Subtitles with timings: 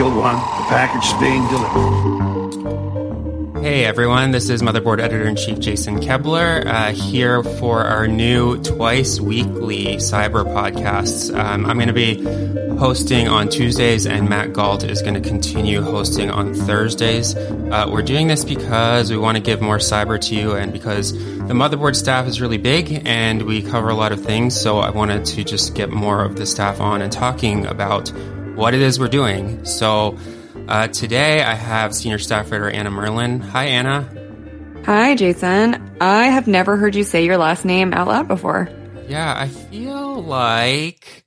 [0.00, 1.90] Eagle One, the package is being delivered.
[3.62, 8.56] Hey everyone, this is Motherboard Editor in Chief Jason Koebler uh, here for our new
[8.62, 11.30] twice weekly cyber podcasts.
[11.38, 12.24] Um, I'm going to be
[12.78, 17.36] hosting on Tuesdays, and Matt Gault is going to continue hosting on Thursdays.
[17.36, 21.12] Uh, we're doing this because we want to give more cyber to you, and because
[21.12, 24.58] the Motherboard staff is really big and we cover a lot of things.
[24.58, 28.10] So I wanted to just get more of the staff on and talking about
[28.56, 29.64] what it is we're doing.
[29.64, 30.16] So.
[30.68, 33.40] Uh, today I have senior staff writer Anna Merlan.
[33.42, 34.08] Hi, Anna.
[34.86, 35.96] Hi, Jason.
[36.00, 38.68] I have never heard you say your last name out loud before.
[39.08, 41.24] Yeah, I feel like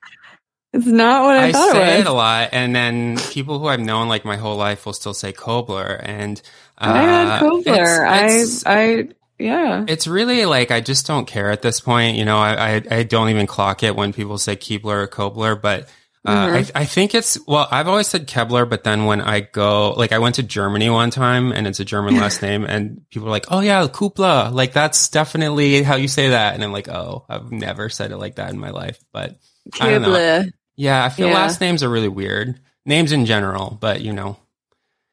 [0.71, 3.67] it's not what I, I thought say it it a lot, and then people who
[3.67, 6.41] I've known like my whole life will still say Kobler, and
[6.77, 7.65] uh, I had Kobler.
[7.65, 9.07] it's- it's- I, I,
[9.39, 9.83] yeah.
[9.89, 12.15] It's really like I just don't care at this point.
[12.15, 15.59] You know, I I, I don't even clock it when people say Keebler or Kobler,
[15.61, 15.89] but.
[16.25, 16.71] Uh, Mhm.
[16.75, 17.67] I, I think it's well.
[17.69, 21.09] I've always said Kebler, but then when I go, like, I went to Germany one
[21.09, 24.71] time, and it's a German last name, and people are like, "Oh yeah, Kupla," like
[24.71, 28.35] that's definitely how you say that, and I'm like, "Oh, I've never said it like
[28.35, 29.35] that in my life." But
[29.81, 30.43] I don't know.
[30.77, 31.33] Yeah, I feel Yeah.
[31.35, 32.57] last names are really weird.
[32.85, 34.37] Names in general, but you know.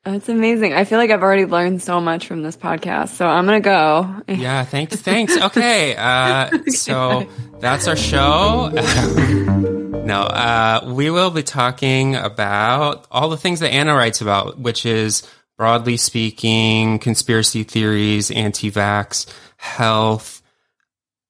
[0.05, 0.73] That's amazing.
[0.73, 4.23] I feel like I've already learned so much from this podcast, so I'm gonna go.
[4.29, 5.37] Yeah, thanks, thanks.
[5.37, 8.69] Okay, uh, so that's our show.
[8.73, 14.87] no, uh, we will be talking about all the things that Anna writes about, which
[14.87, 15.23] is
[15.59, 20.41] broadly speaking, conspiracy theories, anti-vax, health,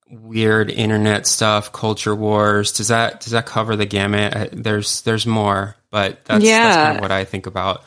[0.08, 2.70] weird internet stuff, culture wars.
[2.72, 4.36] Does that does that cover the gamut?
[4.36, 7.82] Uh, There's there's more, but that's, that's kind of what I think about.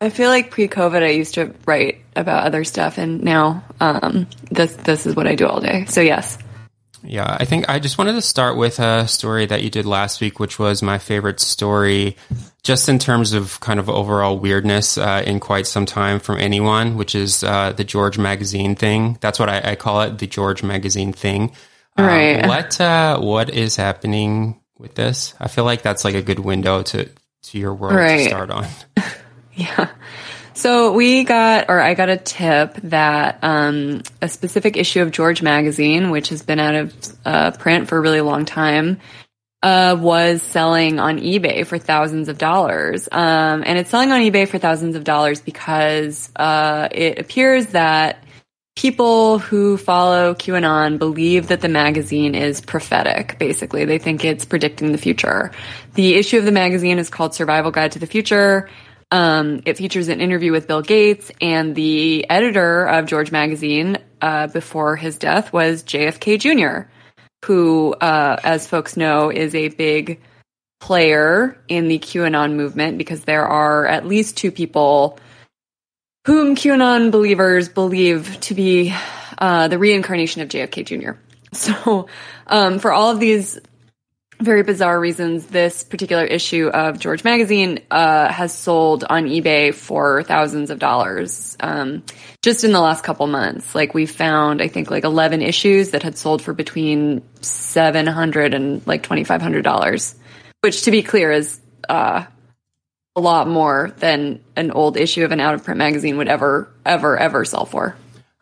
[0.00, 4.74] I feel like pre-COVID, I used to write about other stuff, and now um, this
[4.76, 5.84] this is what I do all day.
[5.86, 6.38] So yes,
[7.02, 10.20] Yeah, I think I just wanted to start with a story that you did last
[10.20, 12.16] week, which was my favorite story,
[12.62, 16.96] just in terms of kind of overall weirdness uh, in quite some time from anyone,
[16.96, 19.18] which is uh, the George Magazine thing.
[19.20, 21.52] That's what I, I call it, the George Magazine thing.
[21.96, 22.46] Um, Right.
[22.48, 25.34] What uh, what is happening with this?
[25.38, 27.08] I feel like that's like a good window to
[27.42, 28.66] to your world to start on.
[29.54, 29.90] Yeah.
[30.54, 35.42] So we got, or I got a tip that um, a specific issue of George
[35.42, 36.94] Magazine, which has been out of
[37.24, 39.00] uh, print for a really long time,
[39.64, 43.08] uh, was selling on eBay for thousands of dollars.
[43.10, 48.22] Um, and it's selling on eBay for thousands of dollars because uh, it appears that
[48.76, 53.84] people who follow QAnon believe that the magazine is prophetic, basically.
[53.84, 55.52] They think it's predicting the future.
[55.94, 58.68] The issue of the magazine is called Survival Guide to the Future.
[59.14, 64.48] Um, it features an interview with Bill Gates, and the editor of George Magazine uh,
[64.48, 66.90] before his death was JFK Jr.,
[67.44, 70.20] who, uh, as folks know, is a big
[70.80, 75.16] player in the QAnon movement because there are at least two people
[76.26, 78.92] whom QAnon believers believe to be
[79.38, 81.12] uh, the reincarnation of JFK Jr.
[81.54, 82.08] So,
[82.48, 83.60] um, for all of these
[84.40, 90.22] very bizarre reasons, this particular issue of George Magazine uh, has sold on eBay for
[90.22, 92.02] thousands of dollars um,
[92.42, 93.74] just in the last couple months.
[93.74, 98.54] Like we found, I think, like eleven issues that had sold for between seven hundred
[98.54, 100.14] and like twenty five hundred dollars,
[100.62, 102.24] which, to be clear, is uh,
[103.16, 106.68] a lot more than an old issue of an out of print magazine would ever,
[106.84, 107.96] ever, ever sell for.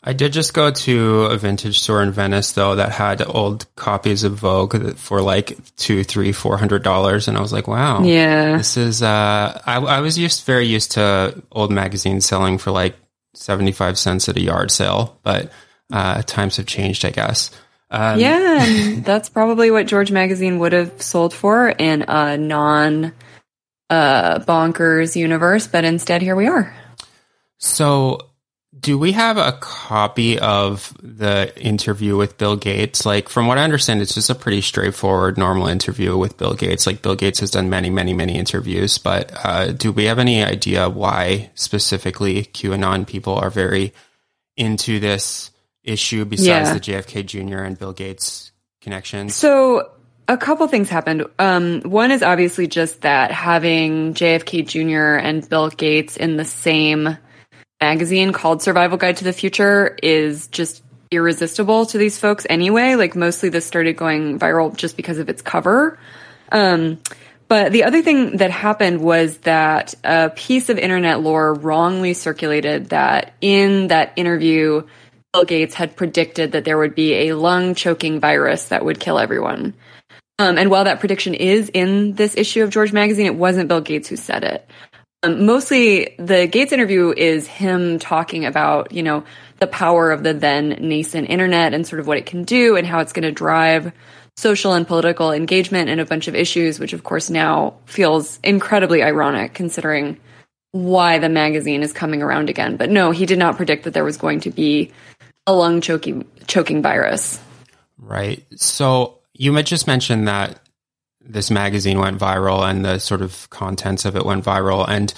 [0.04, 4.24] I did just go to a vintage store in Venice though that had old copies
[4.24, 8.56] of Vogue for like two, three, four hundred dollars, and I was like, wow, Yeah.
[8.56, 9.02] this is.
[9.02, 12.96] Uh, I, I was used very used to old magazines selling for like
[13.34, 15.52] seventy five cents at a yard sale, but
[15.92, 17.50] uh, times have changed, I guess.
[17.90, 23.12] Um, Yeah, and that's probably what George Magazine would have sold for in a non
[23.88, 26.74] uh, bonkers universe, but instead here we are.
[27.58, 28.18] So,
[28.82, 33.06] do we have a copy of the interview with Bill Gates?
[33.06, 36.86] Like, from what I understand, it's just a pretty straightforward, normal interview with Bill Gates.
[36.86, 40.44] Like, Bill Gates has done many, many, many interviews, but uh, do we have any
[40.44, 43.92] idea why specifically QAnon people are very
[44.56, 45.50] into this
[45.84, 46.74] issue besides Yeah.
[46.74, 47.58] the JFK Jr.
[47.62, 48.50] and Bill Gates
[48.80, 49.36] connections?
[49.36, 49.90] So
[50.26, 51.26] a couple things happened.
[51.38, 55.24] Um, one is obviously just that having JFK Jr.
[55.24, 57.16] and Bill Gates in the same
[57.82, 62.94] magazine called Survival Guide to the Future is just irresistible to these folks anyway.
[62.94, 65.98] Like mostly this started going viral just because of its cover.
[66.52, 67.00] Um,
[67.48, 72.90] but the other thing that happened was that a piece of internet lore wrongly circulated
[72.90, 74.86] that in that interview,
[75.32, 79.18] Bill Gates had predicted that there would be a lung choking virus that would kill
[79.18, 79.74] everyone.
[80.38, 83.80] Um, and while that prediction is in this issue of George Magazine, it wasn't Bill
[83.80, 84.70] Gates who said it.
[85.22, 89.24] Um, mostly, the Gates interview is him talking about, you know,
[89.60, 92.86] the power of the then nascent internet and sort of what it can do and
[92.86, 93.92] how it's going to drive
[94.36, 99.02] social and political engagement in a bunch of issues, which of course now feels incredibly
[99.02, 100.18] ironic considering
[100.72, 102.76] why the magazine is coming around again.
[102.76, 104.90] But no, he did not predict that there was going to be
[105.46, 107.38] a lung choking choking virus.
[107.98, 108.44] Right.
[108.56, 110.58] So you might just mentioned that
[111.24, 115.12] this magazine went viral and the sort of contents of it went viral, and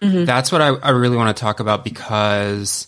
[0.00, 0.24] mm-hmm.
[0.24, 2.86] that's what I, I really want to talk about because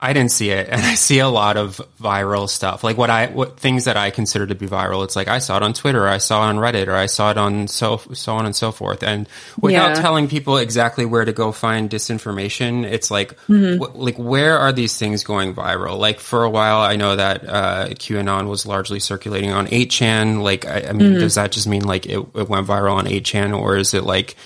[0.00, 2.84] I didn't see it, and I see a lot of viral stuff.
[2.84, 5.04] Like what I what things that I consider to be viral.
[5.04, 7.06] It's like I saw it on Twitter, or I saw it on Reddit, or I
[7.06, 9.02] saw it on so so on and so forth.
[9.02, 9.28] And
[9.60, 10.02] without yeah.
[10.02, 13.80] telling people exactly where to go find disinformation, it's like mm-hmm.
[13.80, 15.98] w- like where are these things going viral?
[15.98, 20.42] Like for a while, I know that uh, QAnon was largely circulating on 8chan.
[20.42, 21.20] Like I, I mean, mm-hmm.
[21.20, 24.36] does that just mean like it, it went viral on 8chan, or is it like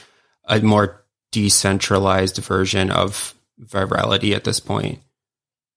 [0.46, 5.00] a more decentralized version of virality at this point?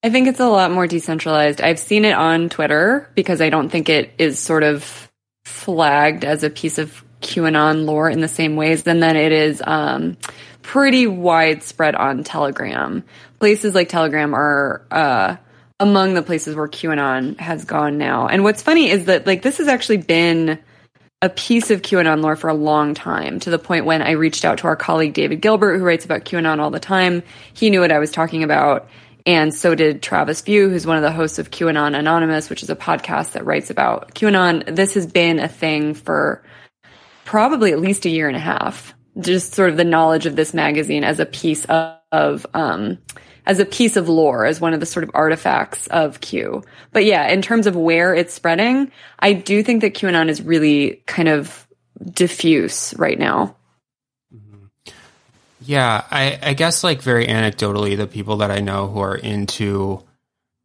[0.02, 1.60] I think it's a lot more decentralized.
[1.60, 5.10] I've seen it on Twitter because I don't think it is sort of
[5.44, 9.62] flagged as a piece of QAnon lore in the same ways, and then it is
[9.66, 10.16] um,
[10.62, 13.02] pretty widespread on Telegram.
[13.38, 15.36] Places like Telegram are uh,
[15.80, 18.28] among the places where QAnon has gone now.
[18.28, 20.58] And what's funny is that like this has actually been
[21.22, 24.44] a piece of QAnon lore for a long time, to the point when I reached
[24.44, 27.22] out to our colleague David Gilbert, who writes about QAnon all the time.
[27.54, 28.88] He knew what I was talking about
[29.26, 32.70] and so did Travis View, who's one of the hosts of QAnon Anonymous, which is
[32.70, 34.76] a podcast that writes about QAnon.
[34.76, 36.44] This has been a thing for
[37.24, 38.94] probably at least a year and a half.
[39.18, 42.98] Just sort of the knowledge of this magazine as a piece of, of um,
[43.46, 46.62] as a piece of lore, as one of the sort of artifacts of Q.
[46.92, 51.02] But yeah, in terms of where it's spreading, I do think that QAnon is really
[51.06, 51.66] kind of
[52.12, 53.56] diffuse right now.
[55.66, 60.02] Yeah, I, I guess like very anecdotally, the people that I know who are into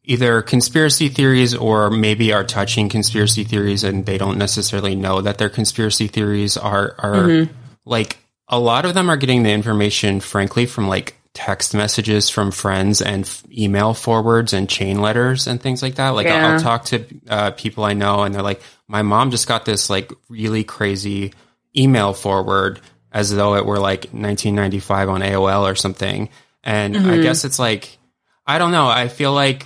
[0.04, 5.38] either conspiracy theories or maybe are touching conspiracy theories and they don't necessarily know that
[5.38, 7.54] they're conspiracy theories are are mm-hmm.
[7.86, 8.18] like
[8.48, 13.02] a lot of them are getting the information frankly from like text messages from friends
[13.02, 16.48] and f- email forwards and chain letters and things like that like yeah.
[16.48, 19.66] I'll, I'll, talk to uh, people i know and they're like my mom just got
[19.66, 21.34] this like really crazy
[21.78, 26.30] email forward as though it were like 1995 on AOL or something.
[26.64, 27.10] And mm-hmm.
[27.10, 27.98] I guess it's like,
[28.46, 28.88] I don't know.
[28.88, 29.66] I feel like,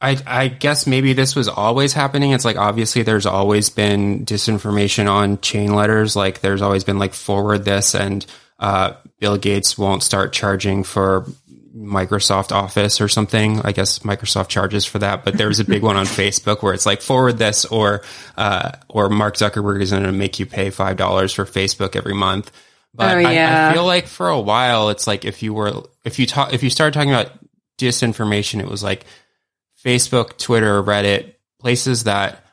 [0.00, 2.32] I, I guess maybe this was always happening.
[2.32, 6.14] It's like obviously there's always been disinformation on chain letters.
[6.14, 8.24] Like there's always been like forward this and
[8.58, 11.26] uh, Bill Gates won't start charging for
[11.74, 13.60] Microsoft Office or something.
[13.62, 16.72] I guess Microsoft charges for that, but there was a big one on Facebook where
[16.72, 18.02] it's like forward this or
[18.36, 22.14] uh, or Mark Zuckerberg is going to make you pay five dollars for Facebook every
[22.14, 22.52] month.
[22.94, 23.66] But oh, yeah.
[23.66, 26.52] I, I, feel like for a while it's like if you were if you talk
[26.52, 27.32] if you started talking about
[27.78, 29.04] disinformation, it was like
[29.84, 32.44] Facebook, Twitter, Reddit, places that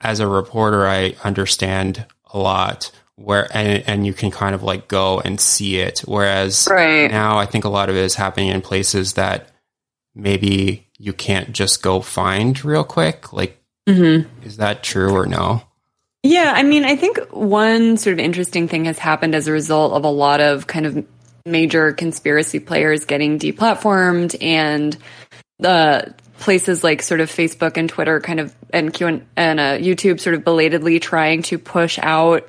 [0.00, 4.86] as a reporter I understand a lot where and, and you can kind of like
[4.86, 7.10] go and see it whereas right.
[7.10, 9.50] now i think a lot of it is happening in places that
[10.14, 14.28] maybe you can't just go find real quick like mm-hmm.
[14.46, 15.60] is that true or no
[16.22, 19.92] yeah i mean i think one sort of interesting thing has happened as a result
[19.92, 21.04] of a lot of kind of
[21.44, 24.96] major conspiracy players getting deplatformed and
[25.58, 29.76] the places like sort of facebook and twitter kind of and q and, and uh,
[29.76, 32.48] youtube sort of belatedly trying to push out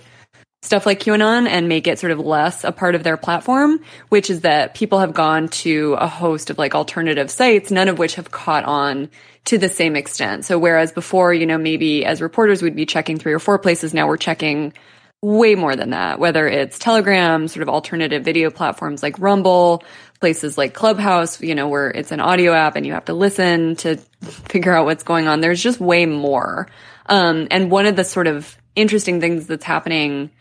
[0.61, 4.29] stuff like QAnon and make it sort of less a part of their platform, which
[4.29, 8.15] is that people have gone to a host of like alternative sites, none of which
[8.15, 9.09] have caught on
[9.45, 10.43] to the same extent.
[10.45, 13.93] So whereas before, you know, maybe as reporters we'd be checking three or four places,
[13.93, 14.73] now we're checking
[15.21, 19.83] way more than that, whether it's Telegram, sort of alternative video platforms like Rumble,
[20.19, 23.75] places like Clubhouse, you know, where it's an audio app and you have to listen
[23.77, 25.39] to figure out what's going on.
[25.39, 26.67] There's just way more.
[27.05, 30.31] Um, and one of the sort of interesting things that's happening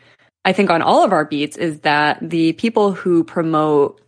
[0.49, 4.01] I think on all of our beats is that the people who promote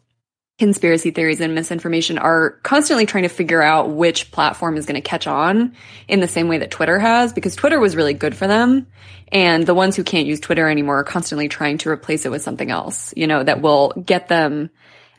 [0.59, 5.07] conspiracy theories and misinformation are constantly trying to figure out which platform is going to
[5.07, 5.75] catch on
[6.09, 8.87] in the same way that Twitter has, because Twitter was really good for them.
[9.31, 12.41] And the ones who can't use Twitter anymore are constantly trying to replace it with
[12.41, 14.71] something else, you know, that will get them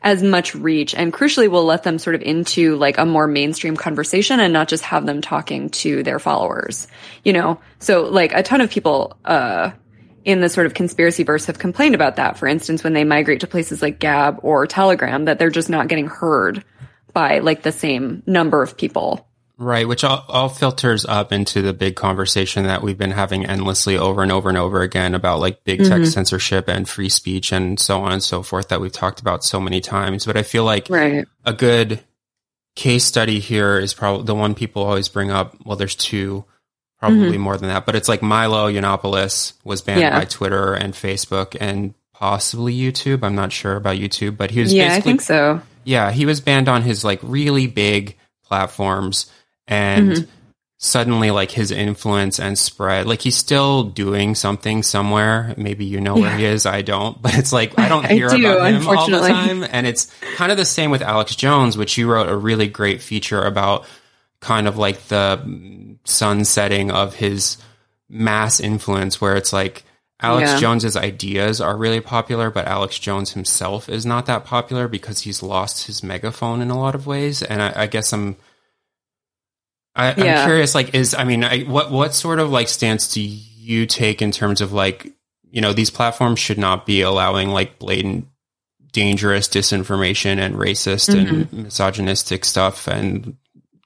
[0.02, 3.76] as much reach and crucially will let them sort of into like a more mainstream
[3.76, 6.88] conversation and not just have them talking to their followers,
[7.22, 7.60] you know?
[7.78, 9.70] So like a ton of people, uh,
[10.24, 12.38] in the sort of conspiracy verse have complained about that.
[12.38, 15.88] For instance, when they migrate to places like Gab or Telegram, that they're just not
[15.88, 16.64] getting heard
[17.12, 19.28] by like the same number of people.
[19.58, 23.96] Right, which all, all filters up into the big conversation that we've been having endlessly
[23.96, 26.04] over and over and over again about like big tech mm-hmm.
[26.04, 29.60] censorship and free speech and so on and so forth that we've talked about so
[29.60, 30.26] many times.
[30.26, 31.26] But I feel like Right.
[31.44, 32.00] a good
[32.74, 35.54] case study here is probably the one people always bring up.
[35.64, 36.44] Well, there's two,
[37.02, 40.18] probably more than that, but it's like Milo Yiannopoulos was banned Yeah.
[40.18, 43.22] by Twitter and Facebook and possibly YouTube.
[43.24, 45.60] I'm not sure about YouTube, but he was Yeah, I think so.
[45.84, 48.16] yeah, he was banned on his like really big
[48.46, 49.26] platforms
[49.66, 50.24] and Mm-hmm.
[50.78, 55.54] suddenly like his influence and spread like he's still doing something somewhere.
[55.56, 58.28] Maybe you know where he is, I don't, but it's like I don't I hear
[58.28, 60.06] do, about him all the time and it's
[60.36, 63.86] kind of the same with Alex Jones, which you wrote a really great feature about
[64.42, 67.56] kind of like the sunsetting of his
[68.10, 69.84] mass influence where it's like
[70.20, 70.58] Alex Yeah.
[70.58, 75.42] Jones's ideas are really popular, but Alex Jones himself is not that popular because he's
[75.42, 77.42] lost his megaphone in a lot of ways.
[77.42, 78.36] And I, I guess I'm,
[79.94, 80.40] I, Yeah.
[80.40, 80.74] I'm curious.
[80.74, 84.32] Like, is I mean, I, what what sort of like stance do you take in
[84.32, 85.12] terms of like,
[85.50, 88.26] you know, these platforms should not be allowing like blatant,
[88.92, 91.62] dangerous disinformation and racist and mm-hmm.
[91.62, 93.36] misogynistic stuff and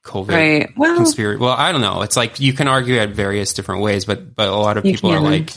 [0.07, 0.29] COVID.
[0.29, 0.69] Right.
[0.77, 1.39] Well, conspiracy.
[1.39, 2.01] Well, I don't know.
[2.01, 5.11] It's like you can argue at various different ways, but but a lot of people
[5.11, 5.51] are like,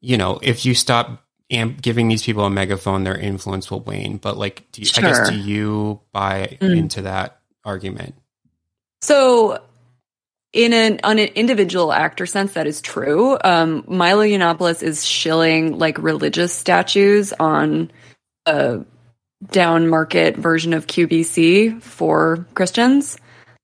[0.00, 4.18] you know, if you stop am- giving these people a megaphone, their influence will wane.
[4.18, 6.76] But like, do you, I guess do you buy Mm.
[6.76, 8.14] into that argument?
[9.02, 9.62] So,
[10.52, 13.36] in an on an individual actor sense, that is true.
[13.42, 17.90] Um, Milo Yiannopoulos is shilling like religious statues on
[18.46, 18.80] a
[19.50, 23.16] down market version of QVC for Christians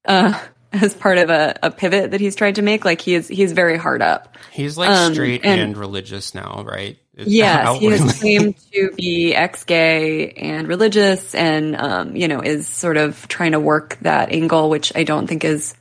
[0.04, 0.38] uh,
[0.72, 2.84] as part of a, a pivot that he's tried to make.
[2.84, 4.36] Like he is he's very hard up.
[4.52, 6.98] He's like Um, straight and, and- religious now, right?
[7.22, 12.96] Yes, he has claimed to be ex-gay and religious, and um, you know is sort
[12.96, 15.74] of trying to work that angle, which I don't think is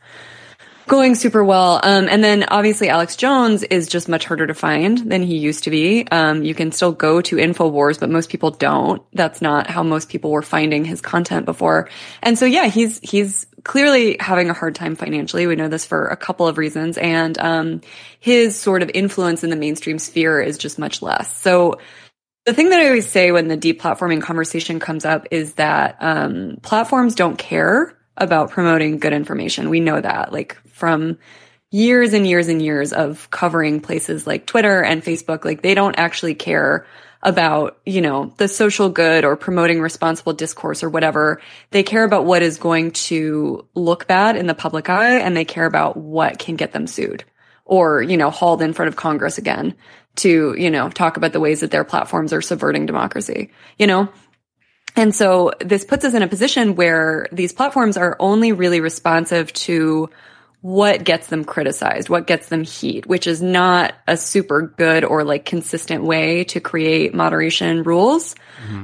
[0.90, 1.80] going super well.
[1.82, 5.64] Um, and then obviously Alex Jones is just much harder to find than he used
[5.64, 6.06] to be.
[6.12, 9.02] Um, you can still go to Infowars, but most people don't.
[9.14, 11.90] That's not how most people were finding his content before.
[12.22, 15.48] And so yeah, he's he's clearly having a hard time financially.
[15.48, 17.82] We know this for a couple of reasons, and um,
[18.20, 21.34] his sort of influence in the mainstream sphere is just much less.
[21.40, 21.80] So
[22.46, 26.58] the thing that I always say when the deplatforming conversation comes up is that um,
[26.64, 29.70] platforms don't care about promoting good information.
[29.70, 31.18] We know that, like from
[31.72, 35.98] years and years and years of covering places like Twitter and Facebook, like they don't
[35.98, 36.86] actually care
[37.22, 41.42] about, you know, the social good or promoting responsible discourse or whatever.
[41.72, 45.46] They care about what is going to look bad in the public eye and they
[45.46, 47.26] care about what can get them sued
[47.66, 49.76] or, you know, hauled in front of Congress again
[50.16, 54.10] to, you know, talk about the ways that their platforms are subverting democracy, you know?
[54.96, 59.54] And so this puts us in a position where these platforms are only really responsive
[59.54, 60.10] to
[60.62, 65.24] what gets them criticized, what gets them heat, which is not a super good or
[65.24, 68.36] like consistent way to create moderation rules.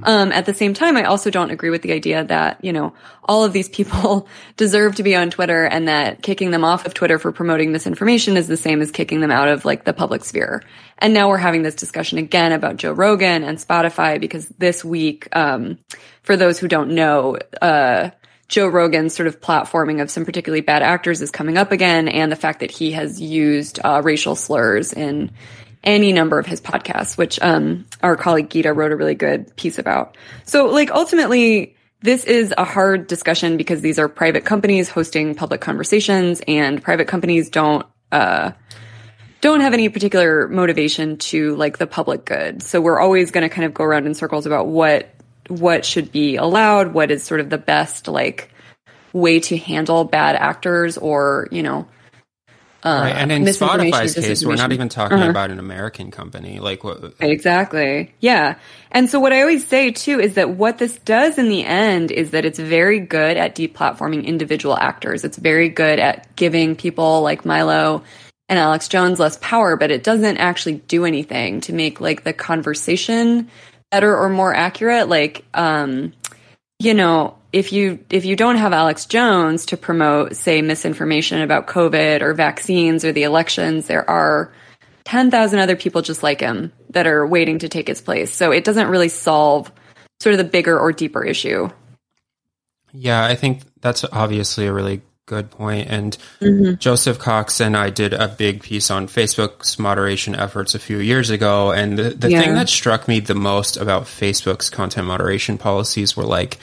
[0.03, 2.93] Um, at the same time, I also don't agree with the idea that, you know,
[3.25, 6.93] all of these people deserve to be on Twitter and that kicking them off of
[6.93, 10.23] Twitter for promoting misinformation is the same as kicking them out of like the public
[10.23, 10.63] sphere.
[10.99, 15.27] And now we're having this discussion again about Joe Rogan and Spotify because this week,
[15.35, 15.77] um,
[16.23, 18.11] for those who don't know, uh,
[18.47, 22.31] Joe Rogan's sort of platforming of some particularly bad actors is coming up again, and
[22.31, 25.31] the fact that he has used uh, racial slurs in
[25.83, 29.79] any number of his podcasts, which um, our colleague Gita wrote a really good piece
[29.79, 30.17] about.
[30.43, 35.61] So, like, ultimately, this is a hard discussion because these are private companies hosting public
[35.61, 37.85] conversations, and private companies don't.
[38.11, 38.51] Uh,
[39.41, 42.63] don't have any particular motivation to like the public good.
[42.63, 45.14] So we're always going to kind of go around in circles about what
[45.47, 48.51] what should be allowed, what is sort of the best like
[49.13, 51.87] way to handle bad actors or, you know,
[52.83, 53.15] uh, Right.
[53.15, 55.31] And in Spotify's case, we're not even talking Uh-huh.
[55.31, 56.59] about an American company.
[56.59, 57.15] Like what?
[57.19, 58.13] Exactly.
[58.19, 58.55] Yeah.
[58.91, 62.11] And so what I always say too is that what this does in the end
[62.11, 65.23] is that it's very good at deplatforming individual actors.
[65.23, 68.03] It's very good at giving people like Milo
[68.49, 72.33] and Alex Jones less power, but it doesn't actually do anything to make like the
[72.33, 73.49] conversation
[73.95, 75.07] better or more accurate.
[75.07, 76.11] Like, um,
[76.79, 81.67] you know, if you if you don't have Alex Jones to promote, say, misinformation about
[81.67, 84.51] COVID or vaccines or the elections, there are
[85.05, 88.35] ten thousand other people just like him that are waiting to take his place.
[88.35, 89.71] So it doesn't really solve
[90.19, 91.69] sort of the bigger or deeper issue.
[92.91, 95.89] Yeah, I think that's obviously a really good point.
[95.89, 96.75] And Mm-hmm.
[96.75, 101.29] Joseph Cox and I did a big piece on Facebook's moderation efforts a few years
[101.29, 101.71] ago.
[101.71, 102.41] And the, the Yeah.
[102.41, 106.57] thing that struck me the most about Facebook's content moderation policies were like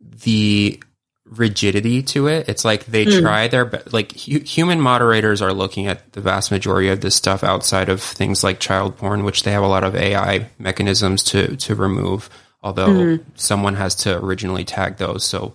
[0.00, 0.82] the
[1.24, 2.48] rigidity to it.
[2.48, 6.50] It's like they try their be- like hu- human moderators are looking at the vast
[6.50, 9.84] majority of this stuff outside of things like child porn, which they have a lot
[9.84, 12.28] of AI mechanisms to to remove.
[12.64, 15.54] Although someone has to originally tag those, so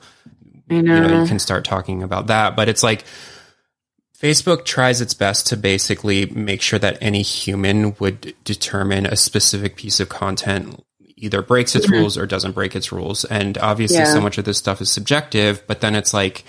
[0.69, 2.55] you know you can start talking about that.
[2.55, 3.05] But it's like
[4.19, 9.75] Facebook tries its best to basically make sure that any human would determine a specific
[9.75, 10.83] piece of content
[11.17, 11.95] either breaks its mm-hmm.
[11.95, 13.25] rules or doesn't break its rules.
[13.25, 14.13] And obviously, Yeah.
[14.13, 16.45] so much of this stuff is subjective, but then it's like,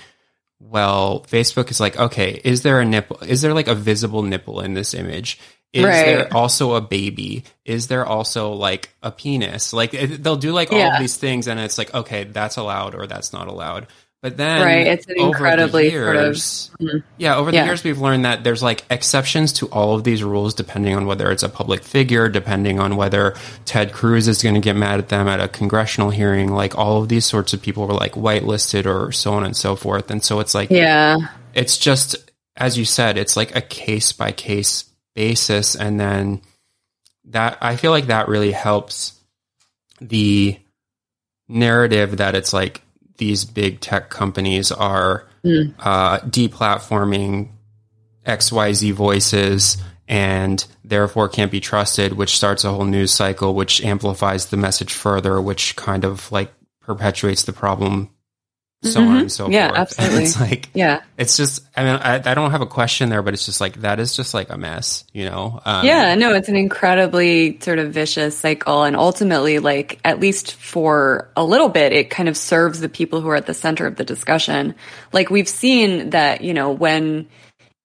[0.60, 3.18] well, Facebook is like, okay, is there a nipple?
[3.18, 5.38] Is there like a visible nipple in this image?
[5.72, 6.04] Is Right.
[6.04, 7.44] there also a baby?
[7.64, 9.72] Is there also like a penis?
[9.72, 10.94] Like they'll do like all Yeah.
[10.94, 13.86] of these things, and it's like, okay, that's allowed or that's not allowed.
[14.20, 16.98] But then, Right, it's an over the incredibly sort of- years- mm-hmm.
[17.18, 17.66] yeah, over the Yeah.
[17.66, 21.30] years we've learned that there's like exceptions to all of these rules depending on whether
[21.30, 25.08] it's a public figure, depending on whether Ted Cruz is going to get mad at
[25.08, 28.86] them at a congressional hearing, like all of these sorts of people were like whitelisted
[28.86, 30.10] or so on and so forth.
[30.10, 31.18] And so it's like Yeah.
[31.54, 32.16] it's just
[32.56, 34.84] as you said, it's like a case by case
[35.14, 36.40] basis and then
[37.26, 39.12] that I feel like that really helps
[40.00, 40.58] the
[41.48, 42.82] narrative that it's like
[43.18, 45.26] these big tech companies are
[45.78, 47.50] uh, deplatforming
[48.26, 49.76] XYZ voices
[50.08, 54.92] and therefore can't be trusted, which starts a whole news cycle, which amplifies the message
[54.92, 58.10] further, which kind of like perpetuates the problem,
[58.84, 59.78] so on and so Yeah, forth.
[59.80, 60.16] absolutely.
[60.16, 61.02] And it's like, Yeah.
[61.16, 63.80] it's just, I mean, I, I don't have a question there, but it's just like,
[63.80, 65.60] that is just like a mess, you know?
[65.64, 68.84] Um, Yeah, no, it's an incredibly sort of vicious cycle.
[68.84, 73.20] And ultimately, like, at least for a little bit, it kind of serves the people
[73.20, 74.76] who are at the center of the discussion.
[75.12, 77.26] Like, we've seen that, you know, when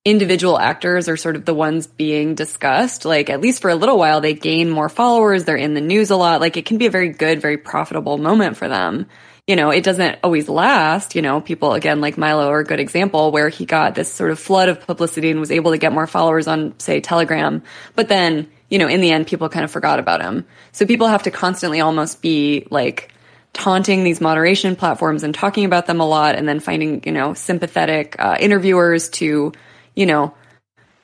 [0.04, 3.98] individual actors are sort of the ones being discussed, like, at least for a little
[3.98, 6.40] while, they gain more followers, they're in the news a lot.
[6.40, 9.06] Like, it can be a very good, very profitable moment for them.
[9.46, 11.14] You know, it doesn't always last.
[11.14, 14.30] You know, people, again, like Milo are a good example where he got this sort
[14.30, 17.62] of flood of publicity and was able to get more followers on, say, Telegram.
[17.94, 20.46] But then, you know, in the end, people kind of forgot about him.
[20.72, 23.12] So people have to constantly almost be like,
[23.54, 27.32] taunting these moderation platforms and talking about them a lot and then finding, you know,
[27.32, 29.52] sympathetic uh, interviewers to,
[29.94, 30.34] you know,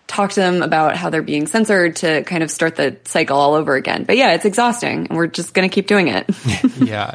[0.09, 3.55] talk to them about how they're being censored to kind of start the cycle all
[3.55, 4.03] over again.
[4.05, 6.29] But yeah, it's exhausting and we're just going to keep doing it.
[6.81, 7.15] Yeah.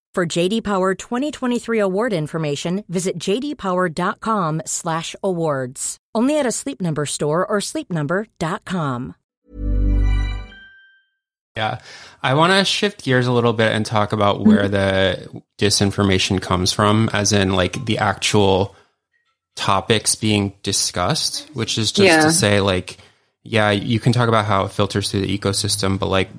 [0.13, 5.97] For JD Power 2023 award information, visit jdpower.com/awards.
[6.13, 9.15] Only at a Sleep Number store or sleepnumber.com.
[11.55, 11.79] Yeah.
[12.21, 14.49] I want to shift gears a little bit and talk about mm-hmm.
[14.49, 18.75] where the disinformation comes from, as in like the actual
[19.55, 22.25] topics being discussed, which is just Yeah.
[22.25, 22.97] to say, like,
[23.43, 26.29] yeah, you can talk about how it filters through the ecosystem, but like,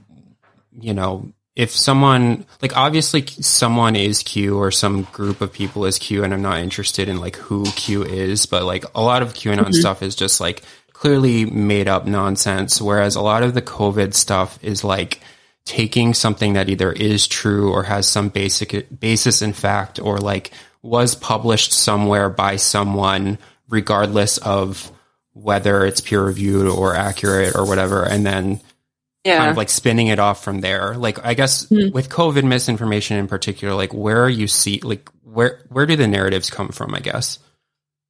[0.79, 5.99] you know, if someone, like, obviously someone is Q or some group of people is
[5.99, 9.35] Q, and I'm not interested in like who Q is, but like a lot of
[9.35, 9.73] QAnon mm-hmm.
[9.73, 10.63] stuff is just like
[10.93, 15.21] clearly made up nonsense, whereas a lot of the COVID stuff is like,
[15.65, 20.51] taking something that either is true or has some basic basis in fact or like
[20.83, 23.39] was published somewhere by someone
[23.69, 24.91] regardless of
[25.35, 28.61] whether it's peer reviewed or accurate or whatever and then
[29.25, 29.39] yeah.
[29.39, 31.91] kind of like spinning it off from there like i guess hmm.
[31.93, 36.07] with covid misinformation in particular like where are you see like where where do the
[36.07, 37.39] narratives come from i guess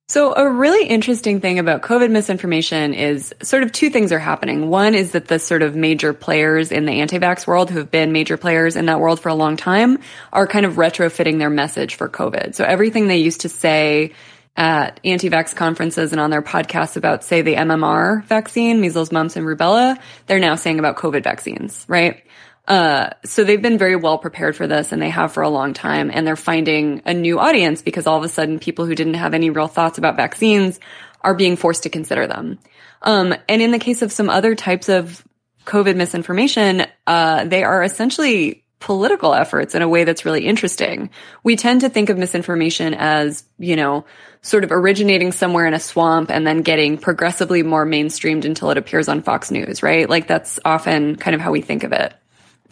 [0.09, 4.69] So, a really interesting thing about COVID misinformation is sort of two things are happening.
[4.69, 7.91] One is that the sort of major players in the anti vax world, who have
[7.91, 11.49] been major players in that world for a long time, are kind of retrofitting their
[11.49, 12.55] message for COVID.
[12.55, 14.13] So, everything they used to say
[14.57, 19.37] at anti vax conferences and on their podcasts about, say, the MMR vaccine, measles, mumps,
[19.37, 22.23] and rubella, they're now saying about COVID vaccines, right?
[22.69, 25.75] Uh, so they've been very well prepared for this and they have for a long
[25.75, 29.15] time and they're finding a new audience because all of a sudden people who didn't
[29.15, 30.79] have any real thoughts about vaccines
[31.23, 32.59] are being forced to consider them.
[33.03, 35.27] Um, and in the case of some other types of
[35.65, 41.09] COVID misinformation, uh, they are essentially political efforts in a way that's really interesting.
[41.45, 44.05] We tend to think of misinformation as, you know,
[44.43, 48.79] sort of originating somewhere in a swamp and then getting progressively more mainstreamed until it
[48.79, 50.11] appears on Fox News, right?
[50.11, 52.13] Like that's often kind of how we think of it.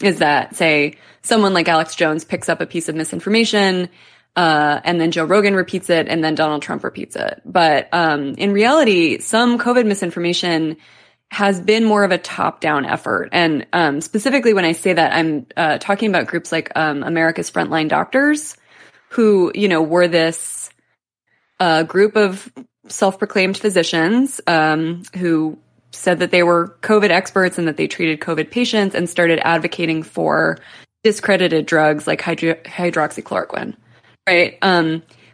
[0.01, 3.89] is that say someone like Alex Jones picks up a piece of misinformation,
[4.35, 7.41] uh, and then Joe Rogan repeats it, and then Donald Trump repeats it.
[7.45, 10.77] But um, in reality, some COVID misinformation
[11.31, 15.47] has been more of a top-down effort, and um, specifically when I say that, I'm
[15.55, 18.57] uh, talking about groups like um, America's Frontline Doctors,
[19.09, 20.69] who you know were this
[21.59, 22.51] uh, group of
[22.87, 25.57] self-proclaimed physicians um, who
[25.91, 30.03] said that they were COVID experts and that they treated COVID patients and started advocating
[30.03, 30.57] for
[31.03, 33.75] discredited drugs like hydro- hydroxychloroquine.
[34.27, 34.57] Right.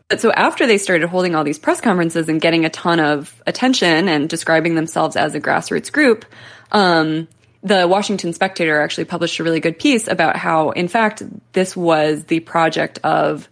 [0.10, 3.42] But so after they started holding all these press conferences and getting a ton of
[3.46, 6.26] attention and describing themselves as a grassroots group,
[6.72, 7.28] um,
[7.62, 12.26] the Washington Spectator actually published a really good piece about how, in fact, this was
[12.26, 13.50] the project of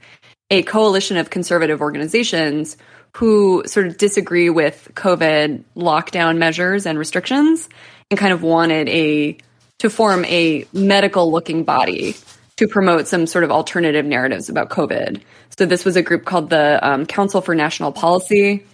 [0.50, 2.78] a coalition of conservative organizations
[3.18, 7.68] who sort of disagree with COVID lockdown measures and restrictions
[8.10, 9.38] and kind of wanted a
[9.80, 12.16] to form a medical looking body
[12.58, 15.22] to promote some sort of alternative narratives about COVID.
[15.58, 18.66] So this was a group called the um, Council for National Policy.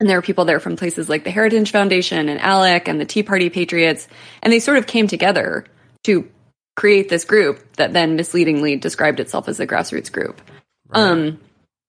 [0.00, 3.04] And there were people there from places like the Heritage Foundation and ALEC and the
[3.04, 4.06] Tea Party Patriots.
[4.42, 5.64] And they sort of came together
[6.04, 6.28] to
[6.76, 10.40] create this group that then misleadingly described itself as a grassroots group.
[10.88, 11.00] Right.
[11.00, 11.40] Um,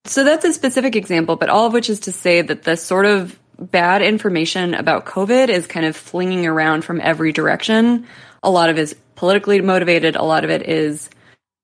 [0.06, 3.06] so that's a specific example, but all of which is to say that the sort
[3.06, 8.08] of bad information about COVID is kind of flinging around from every direction.
[8.42, 10.16] A lot of it is politically motivated.
[10.16, 11.10] A lot of it is,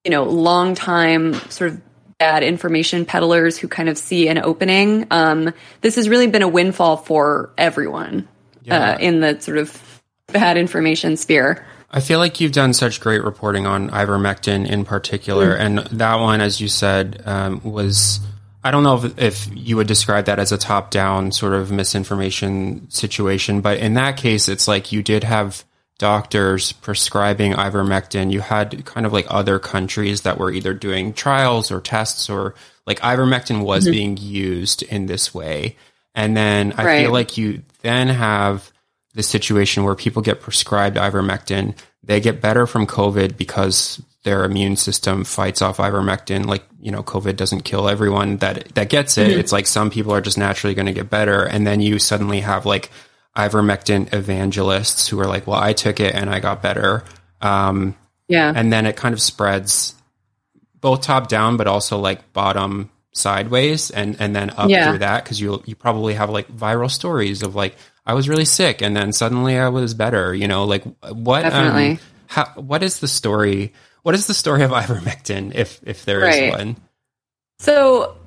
[0.03, 1.81] you know, long time sort of
[2.19, 5.07] bad information peddlers who kind of see an opening.
[5.11, 8.27] Um, this has really been a windfall for everyone
[8.63, 8.91] yeah.
[8.91, 11.65] uh, in the sort of bad information sphere.
[11.91, 15.59] I feel like you've done such great reporting on ivermectin in particular, mm.
[15.59, 18.19] and that one, as you said, um, was.
[18.63, 21.71] I don't know if, if, you would describe that as a top down sort of
[21.71, 25.63] misinformation situation, but in that case, it's like you did have
[25.97, 28.31] doctors prescribing ivermectin.
[28.31, 32.55] You had kind of like other countries that were either doing trials or tests or
[32.85, 33.91] like ivermectin was mm-hmm.
[33.91, 35.77] being used in this way.
[36.13, 37.01] And then I right.
[37.01, 38.71] feel like you then have
[39.13, 44.75] the situation where people get prescribed ivermectin, they get better from COVID because their immune
[44.75, 46.45] system fights off ivermectin.
[46.45, 49.29] Like, you know, COVID doesn't kill everyone that, that gets it.
[49.29, 49.39] Mm-hmm.
[49.39, 51.43] It's like some people are just naturally going to get better.
[51.43, 52.91] And then you suddenly have like
[53.35, 57.03] ivermectin evangelists who are like, well, I took it and I got better.
[57.41, 57.95] Um,
[58.27, 58.51] yeah.
[58.55, 59.93] And then it kind of spreads
[60.79, 64.89] both top down, but also like bottom sideways and, and then up yeah.
[64.89, 65.25] through that.
[65.25, 68.95] Cause you, you probably have like viral stories of like, I was really sick and
[68.95, 70.33] then suddenly I was better.
[70.33, 71.41] You know, like what?
[71.41, 71.91] Definitely.
[71.91, 73.73] Um, how, what is the story?
[74.03, 76.43] What is the story of ivermectin, if if there right.
[76.43, 76.75] is one?
[77.57, 78.17] So,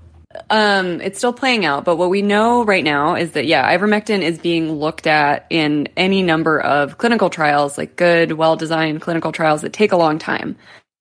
[0.50, 4.20] um, it's still playing out, but what we know right now is that yeah, ivermectin
[4.20, 9.32] is being looked at in any number of clinical trials, like good, well designed clinical
[9.32, 10.56] trials that take a long time.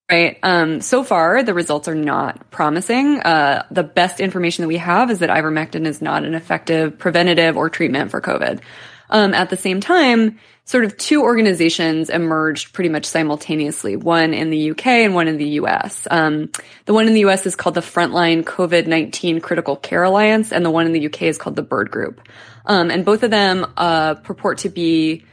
[0.10, 0.40] Right.
[0.42, 3.20] Um, so far, the results are not promising.
[3.20, 7.58] Uh, the best information that we have is that ivermectin is not an effective preventative
[7.58, 8.62] or treatment for COVID.
[9.10, 14.50] Um, at the same time, sort of two organizations emerged pretty much simultaneously, one in
[14.50, 16.08] the UK and one in the US.
[16.12, 16.52] Um,
[16.86, 20.70] the one in the US is called the Frontline COVID-19 Critical Care Alliance, and the
[20.70, 22.22] one in the UK is called the Bird Group.
[22.66, 25.24] Um, and both of them uh, purport to be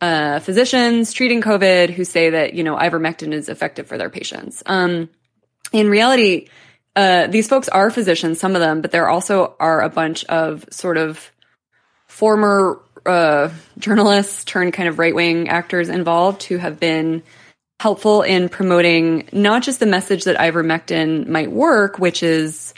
[0.00, 4.62] uh, physicians treating COVID who say that, you know, ivermectin is effective for their patients.
[4.66, 5.08] Um,
[5.72, 6.48] in reality,
[6.94, 10.64] uh, these folks are physicians, some of them, but there also are a bunch of
[10.70, 11.32] sort of
[12.06, 17.22] former uh, journalists turned kind of right wing actors involved who have been
[17.80, 22.72] helpful in promoting not just the message that ivermectin might work, which is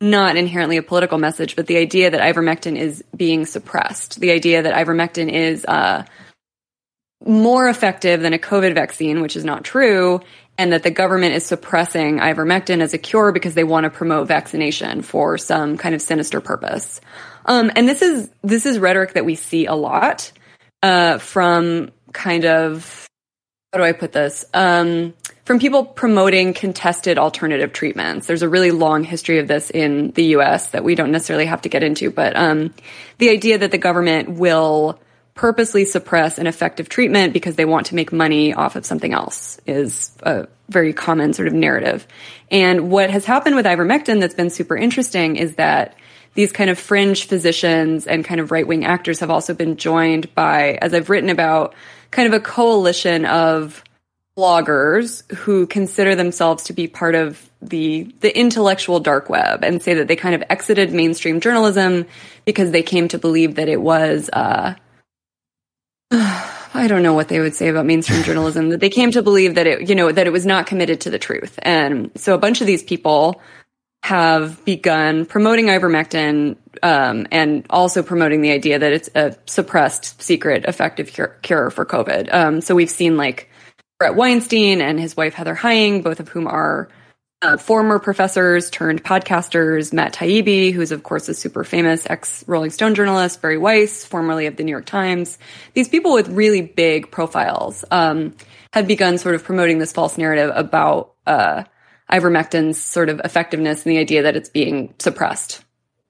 [0.00, 4.62] not inherently a political message, but the idea that ivermectin is being suppressed, the idea
[4.62, 6.04] that ivermectin is uh,
[7.26, 10.20] more effective than a COVID vaccine, which is not true,
[10.58, 14.26] and that the government is suppressing ivermectin as a cure because they want to promote
[14.26, 17.00] vaccination for some kind of sinister purpose.
[17.46, 20.32] Um, and this is this is rhetoric that we see a lot
[20.82, 23.08] uh, from kind of
[23.72, 24.44] how do I put this?
[24.54, 28.26] Um, from people promoting contested alternative treatments.
[28.26, 30.70] There's a really long history of this in the U.S.
[30.70, 32.74] that we don't necessarily have to get into, but um,
[33.18, 34.98] the idea that the government will
[35.38, 39.60] purposely suppress an effective treatment because they want to make money off of something else
[39.66, 42.08] is a very common sort of narrative.
[42.50, 45.94] And what has happened with ivermectin that's been super interesting is that
[46.34, 50.34] these kind of fringe physicians and kind of right wing actors have also been joined
[50.34, 51.72] by, as I've written about,
[52.10, 53.84] kind of a coalition of
[54.36, 59.94] bloggers who consider themselves to be part of the the intellectual dark web and say
[59.94, 62.06] that they kind of exited mainstream journalism
[62.44, 64.74] because they came to believe that it was uh,
[66.10, 69.56] I don't know what they would say about mainstream journalism that they came to believe
[69.56, 71.58] that it, you know, that it was not committed to the truth.
[71.62, 73.40] And so a bunch of these people
[74.02, 80.64] have begun promoting ivermectin um, and also promoting the idea that it's a suppressed, secret,
[80.66, 82.32] effective cure, cure for COVID.
[82.32, 83.50] Um, so we've seen like
[83.98, 86.88] Bret Weinstein and his wife Heather Heying, both of whom are
[87.40, 92.70] uh, former professors turned podcasters, Matt Taibbi, who's of course a super famous ex Rolling
[92.70, 95.38] Stone journalist, Bari Weiss, formerly of the New York Times.
[95.74, 98.34] These people with really big profiles um,
[98.72, 101.64] had begun sort of promoting this false narrative about uh,
[102.10, 105.62] ivermectin's sort of effectiveness and the idea that it's being suppressed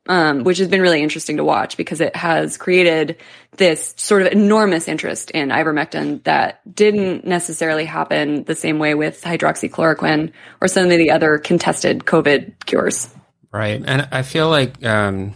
[0.08, 3.18] um, which has been really interesting to watch because it has created
[3.56, 9.20] this sort of enormous interest in ivermectin that didn't necessarily happen the same way with
[9.22, 13.14] hydroxychloroquine or some of the other contested COVID cures.
[13.52, 13.82] Right.
[13.84, 15.34] And I feel like um,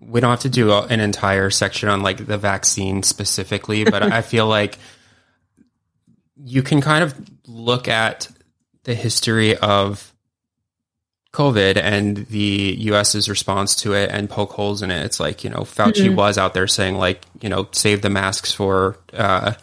[0.00, 4.20] we don't have to do an entire section on like the vaccine specifically, but I
[4.20, 4.78] feel like
[6.36, 7.14] you can kind of
[7.46, 8.28] look at
[8.84, 10.11] the history of
[11.32, 15.04] COVID and the US's response to it and poke holes in it.
[15.04, 16.14] It's like, you know, Fauci mm-hmm.
[16.14, 19.54] was out there saying like, you know, save the masks for, uh,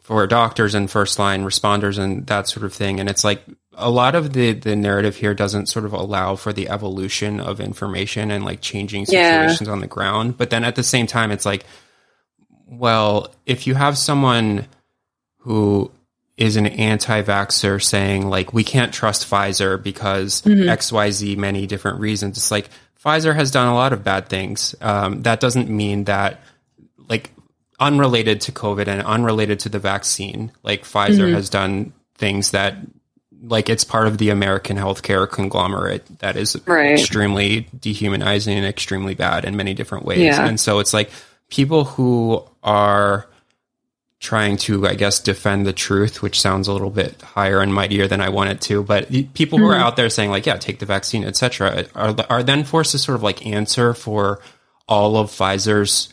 [0.00, 3.00] for doctors and first line responders and that sort of thing.
[3.00, 3.42] And it's like
[3.74, 7.60] a lot of the, the narrative here doesn't sort of allow for the evolution of
[7.60, 9.72] information and like changing situations yeah.
[9.72, 10.38] on the ground.
[10.38, 11.66] But then at the same time, it's like,
[12.66, 14.66] well, if you have someone
[15.38, 15.90] who
[16.40, 20.70] is an anti-vaxxer saying like we can't trust Pfizer because mm-hmm.
[20.70, 22.38] XYZ many different reasons.
[22.38, 22.70] It's like
[23.04, 24.74] Pfizer has done a lot of bad things.
[24.80, 26.40] Um, that doesn't mean that
[27.08, 27.30] like
[27.78, 31.34] unrelated to COVID and unrelated to the vaccine, like Pfizer mm-hmm.
[31.34, 32.76] has done things that
[33.42, 36.92] like it's part of the American healthcare conglomerate that is right.
[36.92, 40.20] extremely dehumanizing and extremely bad in many different ways.
[40.20, 40.46] Yeah.
[40.46, 41.10] And so it's like
[41.50, 43.29] people who are
[44.20, 48.06] trying to, I guess, defend the truth, which sounds a little bit higher and mightier
[48.06, 48.82] than I want it to.
[48.82, 49.72] But people who mm-hmm.
[49.72, 52.98] are out there saying like, yeah, take the vaccine, etc., are are then forced to
[52.98, 54.40] sort of like answer for
[54.86, 56.12] all of Pfizer's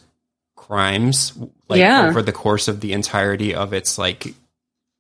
[0.56, 2.08] crimes, like yeah.
[2.08, 4.34] over the course of the entirety of its like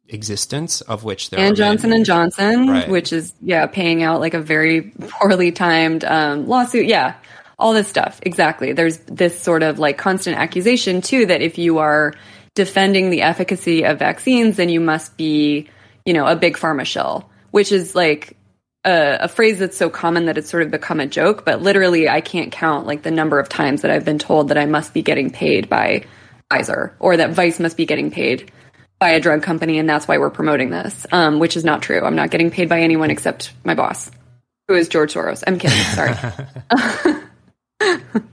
[0.09, 1.99] existence, of which there and Johnson many.
[1.99, 2.89] and Johnson, right.
[2.89, 7.15] which is yeah, paying out like a very poorly timed um, lawsuit, yeah.
[7.59, 8.19] All this stuff.
[8.21, 8.71] Exactly.
[8.73, 12.13] There's this sort of like constant accusation too that if you are
[12.57, 15.69] defending the efficacy of vaccines, then you must be,
[16.07, 18.35] you know, a big pharma shill, which is like
[18.83, 21.45] a, a, phrase that's so common that it's sort of become a joke.
[21.45, 24.57] But literally, I can't count like the number of times that I've been told that
[24.57, 26.05] I must be getting paid by
[26.51, 28.51] Pfizer or that Vice must be getting paid
[28.97, 32.01] by a drug company, and that's why we're promoting this, um, which is not true.
[32.01, 34.09] I'm not getting paid by anyone except my boss,
[34.67, 35.43] who is George Soros.
[35.45, 35.77] I'm kidding.
[35.93, 36.15] Sorry.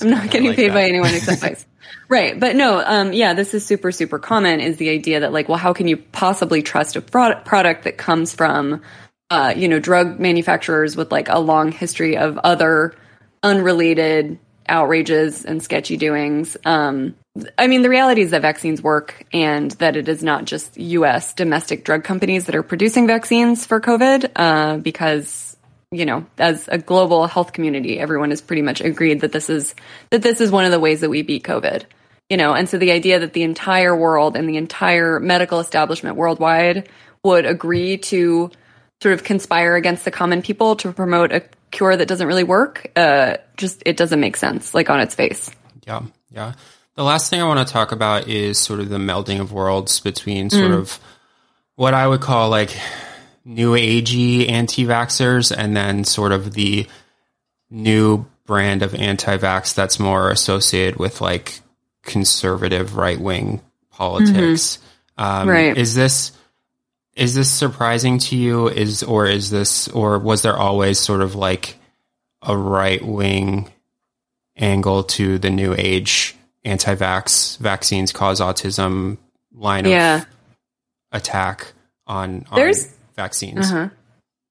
[0.00, 0.74] I'm not getting like paid that.
[0.74, 1.66] by anyone except Vice.
[2.08, 2.38] Right.
[2.38, 5.58] But no, um, yeah, this is super, super common is the idea that like, well,
[5.58, 8.82] how can you possibly trust a product, that comes from,
[9.30, 12.94] uh, you know, drug manufacturers with like a long history of other
[13.42, 14.38] unrelated
[14.68, 16.56] outrages and sketchy doings.
[16.64, 17.14] Um,
[17.58, 21.34] I mean, the reality is that vaccines work and that it is not just US
[21.34, 25.53] domestic drug companies that are producing vaccines for COVID, uh, because,
[25.94, 29.74] you know, as a global health community, everyone has pretty much agreed that this is,
[30.10, 31.84] that this is one of the ways that we beat COVID
[32.30, 36.16] you know, and so the idea that the entire world and the entire medical establishment
[36.16, 36.88] worldwide
[37.22, 38.50] would agree to
[39.02, 42.90] sort of conspire against the common people to promote a cure that doesn't really work,
[42.96, 45.50] uh, just it doesn't make sense, like on its face.
[45.86, 46.54] Yeah, yeah.
[46.94, 50.00] The last thing I want to talk about is sort of the melding of worlds
[50.00, 50.78] between sort mm.
[50.78, 50.98] of
[51.74, 52.74] what I would call like
[53.44, 56.86] new agey anti-vaxxers and then sort of the
[57.70, 61.60] new brand of anti-vax that's more associated with like
[62.02, 64.78] conservative right wing politics.
[65.18, 65.24] Mm-hmm.
[65.24, 65.76] Um, right.
[65.76, 66.32] Is this
[67.16, 68.68] is this surprising to you?
[68.68, 71.76] Is or is this or was there always sort of like
[72.42, 73.70] a right wing
[74.56, 79.18] angle to the new age anti-vax vaccines cause autism
[79.52, 80.22] line yeah.
[80.22, 80.26] of
[81.12, 81.72] attack
[82.06, 83.70] on, on there's vaccines?
[83.70, 83.88] Uh-huh.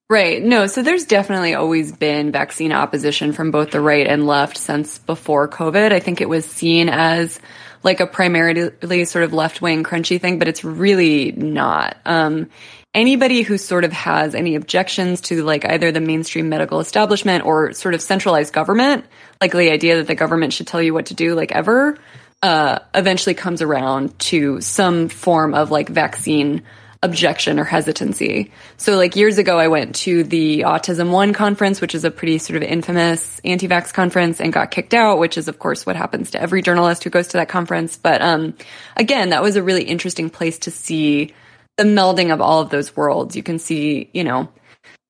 [0.09, 0.43] Right.
[0.43, 4.99] No, so there's definitely always been vaccine opposition from both the right and left since
[4.99, 5.91] before COVID.
[5.91, 7.39] I think it was seen as
[7.83, 11.97] like a primarily sort of left wing crunchy thing, but it's really not.
[12.05, 12.49] Um,
[12.93, 17.73] anybody who sort of has any objections to like either the mainstream medical establishment or
[17.73, 19.05] sort of centralized government,
[19.41, 21.97] like the idea that the government should tell you what to do, like ever,
[22.41, 26.61] uh, eventually comes around to some form of like vaccine
[27.03, 28.51] objection or hesitancy.
[28.77, 32.39] So like years ago, I went to the Autism One conference, which is a pretty
[32.39, 36.31] sort of infamous anti-vax conference and got kicked out, which is of course what happens
[36.31, 37.97] to every journalist who goes to that conference.
[37.97, 38.55] But, um,
[38.95, 41.33] again, that was a really interesting place to see
[41.77, 43.35] the melding of all of those worlds.
[43.35, 44.49] You can see, you know,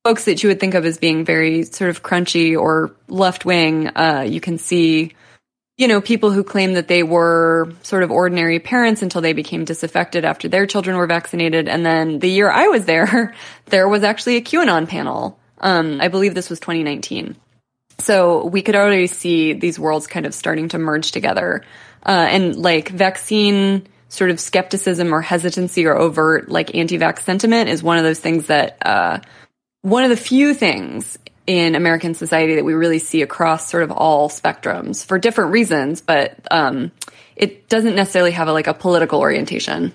[0.04, 3.88] folks that you would think of as being very sort of crunchy or left wing.
[3.96, 5.14] Uh, you can see,
[5.78, 9.66] you know, people who claim that they were sort of ordinary parents until they became
[9.66, 11.68] disaffected after their children were vaccinated.
[11.68, 13.34] And then the year I was there,
[13.66, 15.40] there was actually a QAnon panel.
[15.60, 17.36] Um, I believe this was 2019.
[18.00, 21.64] So we could already see these worlds kind of starting to merge together.
[22.06, 27.82] Uh, and like vaccine sort of skepticism or hesitancy or overt like anti-vax sentiment is
[27.82, 29.20] one of those things that, uh,
[29.82, 33.92] one of the few things in American society that we really see across sort of
[33.92, 36.92] all spectrums for different reasons, but um,
[37.36, 39.94] it doesn't necessarily have a, like a political orientation.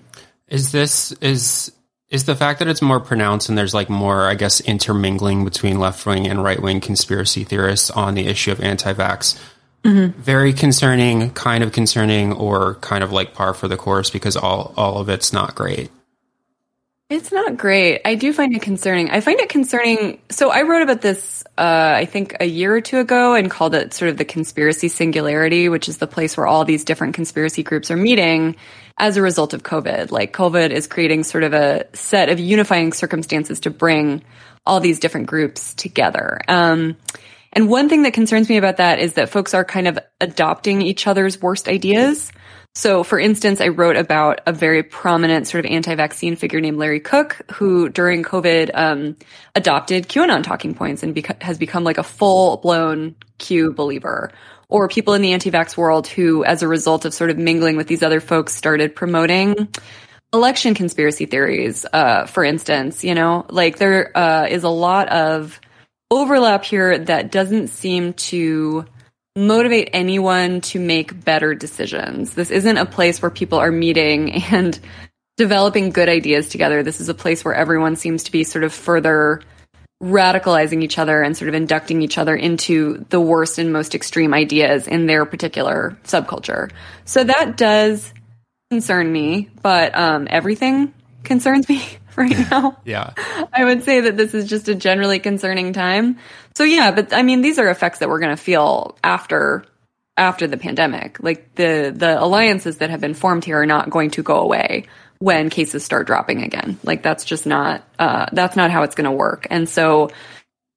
[0.48, 1.72] Is this is
[2.10, 5.78] is the fact that it's more pronounced and there's like more, I guess, intermingling between
[5.78, 9.38] left wing and right wing conspiracy theorists on the issue of anti-vax
[9.84, 10.20] mm-hmm.
[10.20, 14.72] very concerning, kind of concerning, or kind of like par for the course because all
[14.76, 15.90] all of it's not great.
[17.10, 18.02] It's not great.
[18.04, 19.10] I do find it concerning.
[19.10, 20.20] I find it concerning.
[20.28, 23.74] So I wrote about this, uh, I think a year or two ago and called
[23.74, 27.62] it sort of the conspiracy singularity, which is the place where all these different conspiracy
[27.62, 28.56] groups are meeting
[28.98, 30.10] as a result of COVID.
[30.10, 34.22] Like COVID is creating sort of a set of unifying circumstances to bring
[34.66, 36.42] all these different groups together.
[36.46, 36.98] Um,
[37.54, 40.82] and one thing that concerns me about that is that folks are kind of adopting
[40.82, 42.30] each other's worst ideas.
[42.74, 47.00] So, for instance, I wrote about a very prominent sort of anti-vaccine figure named Larry
[47.00, 49.16] Cook, who during COVID um,
[49.56, 54.30] adopted QAnon talking points and beca- has become like a full-blown Q believer.
[54.68, 57.88] Or people in the anti-vax world who, as a result of sort of mingling with
[57.88, 59.68] these other folks, started promoting
[60.32, 61.86] election conspiracy theories.
[61.92, 65.58] Uh, for instance, you know, like there uh, is a lot of
[66.10, 68.84] overlap here that doesn't seem to
[69.38, 72.34] motivate anyone to make better decisions.
[72.34, 74.78] This isn't a place where people are meeting and
[75.36, 76.82] developing good ideas together.
[76.82, 79.40] This is a place where everyone seems to be sort of further
[80.02, 84.34] radicalizing each other and sort of inducting each other into the worst and most extreme
[84.34, 86.70] ideas in their particular subculture.
[87.04, 88.12] So that does
[88.70, 90.92] concern me, but um, everything
[91.24, 91.84] concerns me
[92.16, 92.78] right now.
[92.84, 93.12] yeah.
[93.52, 96.18] I would say that this is just a generally concerning time.
[96.54, 99.64] So yeah, but I mean, these are effects that we're going to feel after
[100.16, 101.22] after the pandemic.
[101.22, 104.86] Like the the alliances that have been formed here are not going to go away
[105.18, 106.78] when cases start dropping again.
[106.82, 109.46] Like that's just not uh, that's not how it's going to work.
[109.50, 110.10] And so,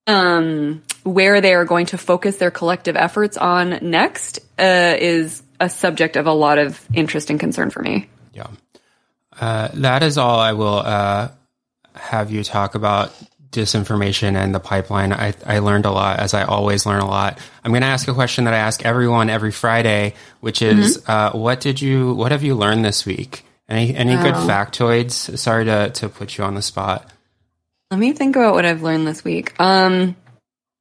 [0.08, 5.70] um, where they are going to focus their collective efforts on next uh, is a
[5.70, 8.10] subject of a lot of interest and concern for me.
[8.34, 8.48] Yeah,
[9.39, 11.30] uh, that is all I will uh,
[11.96, 13.13] have you talk about
[13.52, 15.12] disinformation and the pipeline.
[15.12, 17.38] I, I learned a lot, as I always learn a lot.
[17.63, 21.12] I'm going to ask a question that I ask everyone every Friday, which is, mm-hmm.
[21.12, 23.44] uh, what did you, what have you learned this week?
[23.72, 25.38] Any any good factoids?
[25.38, 27.10] Sorry to to put you on the spot.
[27.89, 29.58] Let me think about what I've learned this week.
[29.62, 30.17] Um,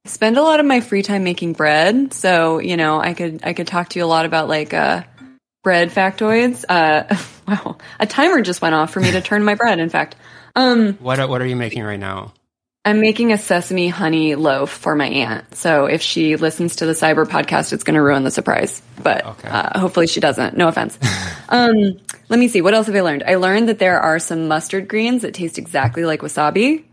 [0.05, 3.45] I spend a lot of my free time making bread, so you know I could
[3.45, 5.03] I could talk to you a lot about like uh,
[5.63, 6.65] bread factoids.
[6.67, 7.15] Uh,
[7.47, 9.79] wow, a timer just went off for me to turn my bread.
[9.79, 10.15] In fact,
[10.55, 12.33] um, what what are you making right now?
[12.83, 15.55] I'm making a sesame honey loaf for my aunt.
[15.55, 18.81] So if she listens to the Cyber podcast, it's going to ruin the surprise.
[19.01, 19.49] But okay.
[19.49, 20.57] uh, hopefully she doesn't.
[20.57, 20.97] No offense.
[21.49, 22.61] um, let me see.
[22.63, 23.23] What else have I learned?
[23.27, 26.83] I learned that there are some mustard greens that taste exactly like wasabi.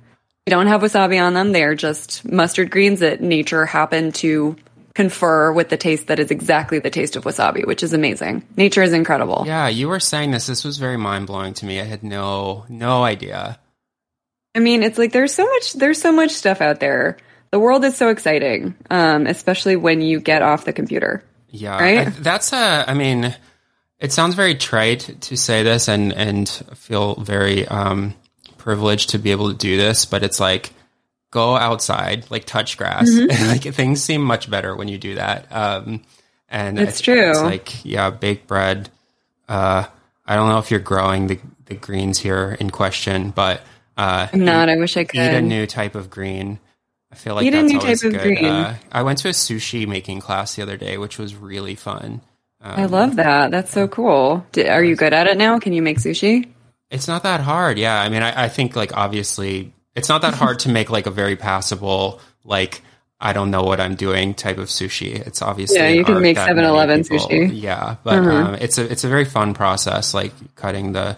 [0.45, 1.53] They don't have wasabi on them.
[1.53, 4.57] They are just mustard greens that nature happened to
[4.99, 8.43] confer with the taste that is exactly the taste of wasabi, which is amazing.
[8.57, 9.45] Nature is incredible.
[9.47, 10.49] Yeah, you were saying this.
[10.49, 11.81] This was very mind blowing to me.
[11.81, 13.61] I had no no idea.
[14.57, 17.17] I mean, it's like there's so much there's so much stuff out there.
[17.53, 21.23] The world is so exciting, um, especially when you get off the computer.
[21.49, 22.09] Yeah, right.
[22.09, 22.85] I, that's a.
[22.91, 23.37] I mean,
[24.01, 28.17] it sounds very trite to say this, and and feel very um,
[28.57, 30.73] privileged to be able to do this, but it's like
[31.31, 33.31] go outside, like touch grass, mm-hmm.
[33.31, 35.47] and like things seem much better when you do that.
[35.51, 36.03] Um,
[36.49, 37.31] and it's true.
[37.31, 38.91] It's like yeah, baked bread.
[39.49, 39.85] Uh,
[40.27, 43.63] I don't know if you're growing the the greens here in question, but
[43.97, 44.69] uh, I'm not.
[44.69, 46.59] I wish I could eat a new type of green.
[47.11, 48.15] I feel like eat that's a new type good.
[48.15, 48.45] of green.
[48.45, 52.21] Uh, I went to a sushi making class the other day, which was really fun.
[52.61, 53.51] Um, I love that.
[53.51, 54.45] That's so cool.
[54.53, 55.59] Did, are you good at it now?
[55.59, 56.49] Can you make sushi?
[56.91, 57.79] It's not that hard.
[57.79, 58.01] Yeah.
[58.01, 61.11] I mean, I, I think like obviously it's not that hard to make like a
[61.11, 62.83] very passable like
[63.21, 65.15] I don't know what I'm doing type of sushi.
[65.15, 65.89] It's obviously yeah.
[65.89, 67.51] You can make 7-Eleven sushi.
[67.53, 68.31] Yeah, but uh-huh.
[68.31, 71.17] um, it's a it's a very fun process, like cutting the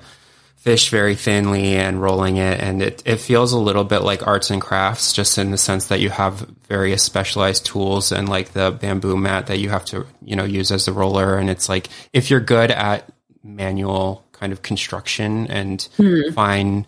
[0.57, 2.61] fish very thinly and rolling it.
[2.61, 5.87] And it, it feels a little bit like arts and crafts, just in the sense
[5.87, 10.07] that you have various specialized tools and like the bamboo mat that you have to,
[10.23, 11.39] you know, use as the roller.
[11.39, 13.11] And it's like, if you're good at
[13.43, 16.31] manual kind of construction and Hmm.
[16.35, 16.87] fine,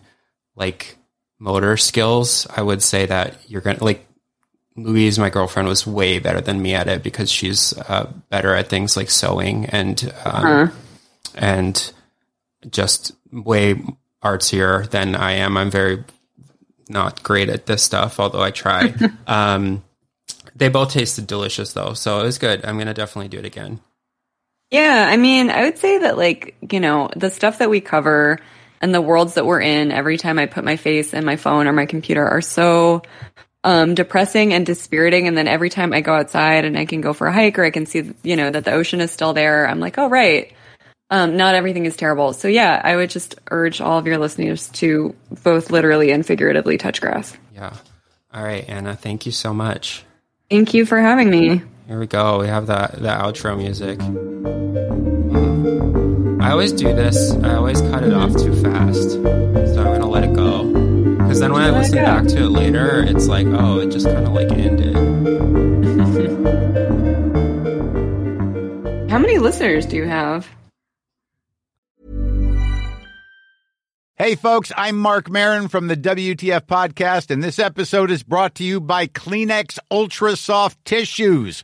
[0.55, 0.97] like
[1.43, 4.07] motor skills, I would say that you're going to like,
[4.77, 8.69] Louise, my girlfriend, was way better than me at it because she's uh, better at
[8.69, 10.71] things like sewing and um,
[11.35, 11.93] and
[12.71, 13.79] just way
[14.23, 15.57] artsier than I am.
[15.57, 16.03] I'm very
[16.89, 18.95] not great at this stuff, although I try.
[19.27, 19.83] um,
[20.55, 22.65] they both tasted delicious though, so it was good.
[22.65, 23.79] I'm gonna definitely do it again.
[24.71, 28.39] Yeah, I mean, I would say that like, you know, the stuff that we cover
[28.83, 31.67] and the worlds that we're in every time I put my face in my phone
[31.67, 33.01] or my computer are so
[33.63, 37.13] um depressing and dispiriting and then every time I go outside and I can go
[37.13, 39.65] for a hike or I can see, you know, that the ocean is still there,
[39.65, 40.51] I'm like, "Oh, right.
[41.09, 44.67] Um not everything is terrible." So yeah, I would just urge all of your listeners
[44.71, 47.35] to both literally and figuratively touch grass.
[47.55, 47.73] Yeah.
[48.33, 48.97] All right, Anna.
[48.97, 50.03] Thank you so much.
[50.49, 51.63] Thank you for having me.
[51.87, 52.39] Here we go.
[52.39, 54.82] We have the the outro music.
[56.43, 57.31] I always do this.
[57.35, 60.65] I always cut it off too fast, so I'm gonna let it go.
[61.17, 62.03] Because then when I listen go.
[62.03, 64.93] back to it later, it's like, oh, it just kind of like ended.
[69.09, 70.49] How many listeners do you have?
[74.15, 78.65] Hey, folks, I'm Marc Maron from the WTF Podcast, and this episode is brought to
[78.65, 81.63] you by Kleenex Ultra Soft Tissues,